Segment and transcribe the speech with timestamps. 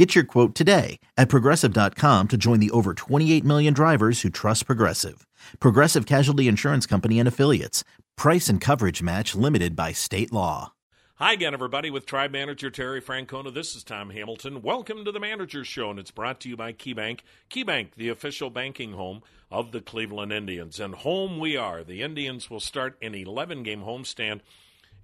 [0.00, 4.64] Get your quote today at progressive.com to join the over 28 million drivers who trust
[4.64, 5.26] Progressive.
[5.60, 7.84] Progressive Casualty Insurance Company and Affiliates.
[8.16, 10.72] Price and coverage match limited by state law.
[11.16, 13.52] Hi again, everybody, with Tribe Manager Terry Francona.
[13.52, 14.62] This is Tom Hamilton.
[14.62, 17.20] Welcome to the Manager Show, and it's brought to you by KeyBank.
[17.50, 20.80] KeyBank, the official banking home of the Cleveland Indians.
[20.80, 21.84] And home we are.
[21.84, 24.40] The Indians will start an 11 game homestand.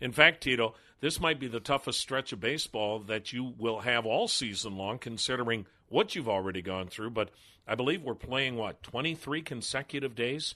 [0.01, 4.07] In fact, Tito, this might be the toughest stretch of baseball that you will have
[4.07, 7.11] all season long, considering what you've already gone through.
[7.11, 7.31] But
[7.67, 10.55] I believe we're playing, what, 23 consecutive days?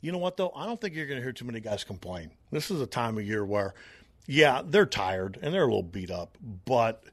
[0.00, 0.52] You know what, though?
[0.54, 2.30] I don't think you're going to hear too many guys complain.
[2.50, 3.74] This is a time of year where,
[4.26, 7.04] yeah, they're tired and they're a little beat up, but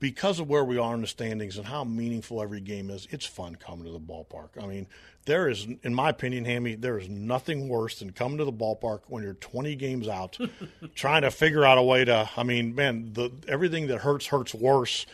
[0.00, 3.26] because of where we are in the standings and how meaningful every game is, it's
[3.26, 4.50] fun coming to the ballpark.
[4.62, 4.86] I mean,
[5.26, 9.00] there is, in my opinion, Hammy, there is nothing worse than coming to the ballpark
[9.08, 10.38] when you're 20 games out,
[10.94, 12.30] trying to figure out a way to.
[12.36, 15.06] I mean, man, the everything that hurts hurts worse.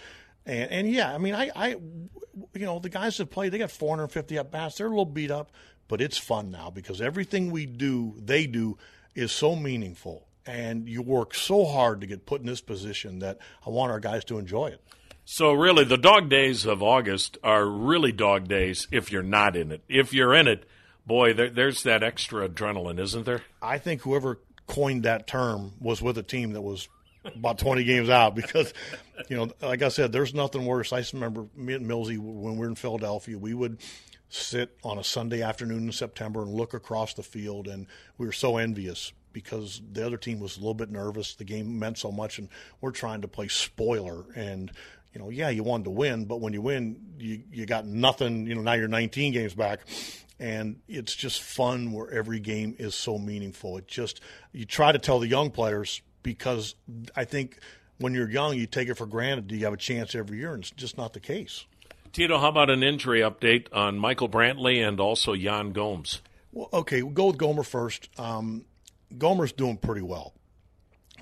[0.44, 3.70] And, and yeah, I mean, I, I, you know, the guys that play, they got
[3.70, 4.76] 450 at bats.
[4.76, 5.50] They're a little beat up,
[5.88, 8.76] but it's fun now because everything we do, they do,
[9.14, 13.38] is so meaningful and you work so hard to get put in this position that
[13.66, 14.80] I want our guys to enjoy it.
[15.24, 19.72] So really, the dog days of August are really dog days if you're not in
[19.72, 19.82] it.
[19.88, 20.68] If you're in it,
[21.06, 23.42] boy, there, there's that extra adrenaline, isn't there?
[23.62, 26.88] I think whoever coined that term was with a team that was
[27.24, 28.74] about 20 games out because,
[29.28, 30.92] you know, like I said, there's nothing worse.
[30.92, 33.78] I remember me and Millsy when we were in Philadelphia, we would
[34.28, 37.86] sit on a Sunday afternoon in September and look across the field, and
[38.18, 41.34] we were so envious because the other team was a little bit nervous.
[41.34, 42.48] The game meant so much, and
[42.80, 44.24] we're trying to play spoiler.
[44.34, 44.72] And
[45.12, 48.46] you know, yeah, you wanted to win, but when you win, you you got nothing.
[48.46, 49.80] You know, now you're 19 games back,
[50.40, 53.76] and it's just fun where every game is so meaningful.
[53.76, 56.74] It just you try to tell the young players because
[57.14, 57.58] I think
[57.98, 59.48] when you're young, you take it for granted.
[59.48, 60.54] Do you have a chance every year?
[60.54, 61.66] And it's just not the case.
[62.12, 66.22] Tito, how about an injury update on Michael Brantley and also Yan Gomes?
[66.52, 68.08] Well, okay, we'll go with Gomer first.
[68.18, 68.64] Um,
[69.18, 70.34] Gomer's doing pretty well.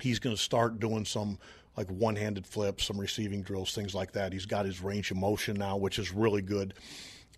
[0.01, 1.39] He's going to start doing some
[1.77, 4.31] like one-handed flips, some receiving drills, things like that.
[4.31, 6.73] He's got his range of motion now, which is really good.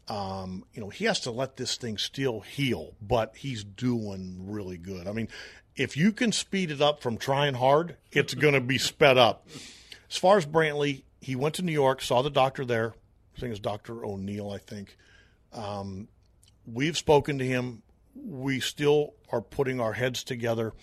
[0.08, 4.78] Um, you know, he has to let this thing still heal, but he's doing really
[4.78, 5.08] good.
[5.08, 5.30] I mean,
[5.76, 9.48] if you can speed it up from trying hard, it's going to be sped up.
[10.10, 12.94] As far as Brantley, he went to New York, saw the doctor there.
[13.36, 14.06] I think it's Dr.
[14.06, 14.96] O'Neill, I think.
[15.52, 16.08] Um,
[16.66, 17.82] we've spoken to him
[18.16, 20.74] we still are putting our heads together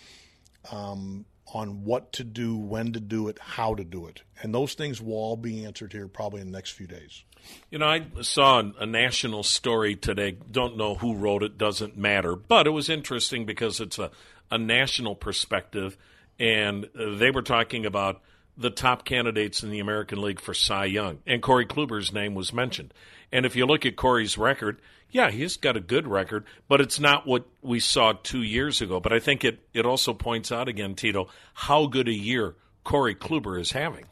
[0.71, 4.23] um, on what to do, when to do it, how to do it.
[4.41, 7.23] And those things will all be answered here probably in the next few days.
[7.69, 10.37] You know, I saw a national story today.
[10.49, 12.35] Don't know who wrote it, doesn't matter.
[12.35, 14.11] But it was interesting because it's a,
[14.49, 15.97] a national perspective.
[16.39, 18.21] And they were talking about
[18.57, 21.19] the top candidates in the American League for Cy Young.
[21.25, 22.93] And Corey Kluber's name was mentioned.
[23.31, 26.99] And if you look at Corey's record, yeah, he's got a good record, but it's
[26.99, 28.99] not what we saw two years ago.
[28.99, 33.15] But I think it, it also points out again, Tito, how good a year Corey
[33.15, 34.05] Kluber is having.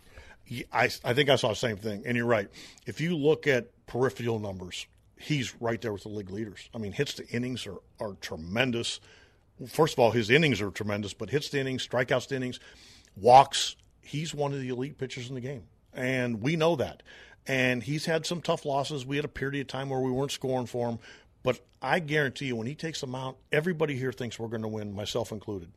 [0.73, 2.03] I, I think I saw the same thing.
[2.05, 2.47] And you're right.
[2.85, 4.85] If you look at peripheral numbers,
[5.17, 6.69] he's right there with the league leaders.
[6.73, 8.99] I mean, hits to innings are, are tremendous.
[9.67, 12.59] First of all, his innings are tremendous, but hits to innings, strikeouts to innings,
[13.15, 15.63] walks, he's one of the elite pitchers in the game.
[15.93, 17.03] And we know that.
[17.47, 19.05] And he's had some tough losses.
[19.05, 20.99] We had a period of time where we weren't scoring for him.
[21.43, 24.67] But I guarantee you, when he takes them out, everybody here thinks we're going to
[24.67, 25.71] win, myself included.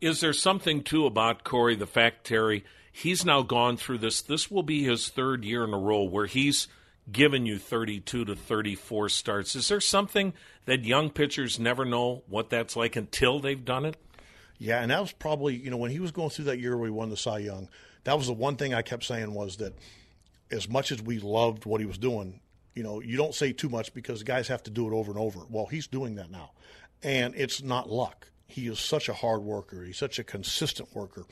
[0.00, 4.20] Is there something, too, about Corey, the fact, Terry, he's now gone through this.
[4.20, 6.66] This will be his third year in a row where he's
[7.10, 9.54] given you 32 to 34 starts.
[9.54, 10.34] Is there something
[10.64, 13.96] that young pitchers never know what that's like until they've done it?
[14.58, 16.86] Yeah, and that was probably, you know, when he was going through that year where
[16.86, 17.68] he won the Cy Young,
[18.04, 19.74] that was the one thing I kept saying was that
[20.50, 22.40] as much as we loved what he was doing,
[22.74, 25.20] you know, you don't say too much because guys have to do it over and
[25.20, 25.40] over.
[25.48, 26.52] Well, he's doing that now.
[27.02, 28.28] And it's not luck.
[28.46, 29.82] He is such a hard worker.
[29.82, 31.24] He's such a consistent worker.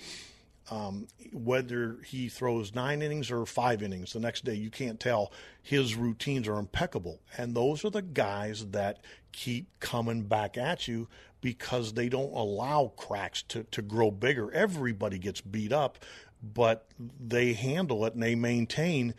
[0.70, 5.30] Um, whether he throws nine innings or five innings the next day, you can't tell.
[5.62, 7.20] His routines are impeccable.
[7.36, 9.00] And those are the guys that
[9.32, 11.08] keep coming back at you
[11.42, 14.50] because they don't allow cracks to, to grow bigger.
[14.52, 15.98] Everybody gets beat up,
[16.42, 19.14] but they handle it and they maintain,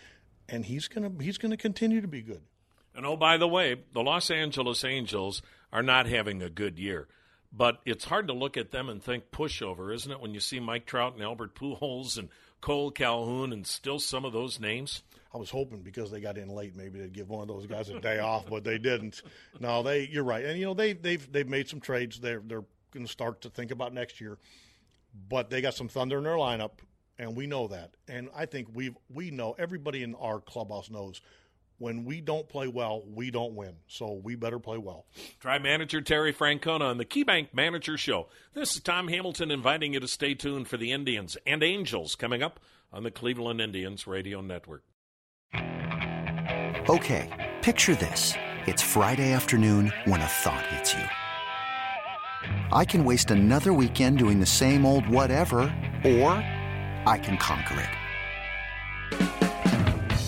[0.49, 2.41] and he's gonna he's gonna continue to be good.
[2.95, 7.07] And oh, by the way, the Los Angeles Angels are not having a good year.
[7.57, 10.19] But it's hard to look at them and think pushover, isn't it?
[10.19, 12.29] When you see Mike Trout and Albert Pujols and
[12.61, 15.03] Kole Calhoun and still some of those names.
[15.33, 17.89] I was hoping because they got in late, maybe they'd give one of those guys
[17.89, 19.21] a day off, but they didn't.
[19.59, 20.07] No, they.
[20.07, 22.19] You're right, and you know they they've they've made some trades.
[22.19, 24.37] They're they're going to start to think about next year,
[25.29, 26.71] but they got some thunder in their lineup,
[27.19, 27.91] and we know that.
[28.07, 31.21] And I think we've we know everybody in our clubhouse knows
[31.77, 33.75] when we don't play well, we don't win.
[33.87, 35.05] So we better play well.
[35.39, 38.27] Tribe manager Terry Francona on the KeyBank Manager Show.
[38.53, 42.41] This is Tom Hamilton inviting you to stay tuned for the Indians and Angels coming
[42.41, 42.59] up
[42.93, 44.83] on the Cleveland Indians Radio Network.
[46.87, 48.33] Okay, picture this.
[48.67, 51.03] It's Friday afternoon when a thought hits you.
[52.71, 55.59] I can waste another weekend doing the same old whatever,
[56.03, 56.31] or
[57.07, 57.89] I can conquer
[59.11, 59.44] it.